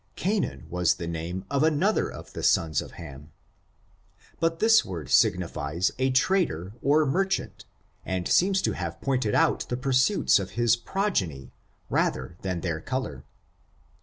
[0.15, 3.31] Canaan was the name of another of the sons of Ham.
[4.39, 7.65] But this word signified a trader or merchant,
[8.03, 11.51] and seems to have pointed out the pursuits of his progeny,
[11.87, 13.25] rather than their color.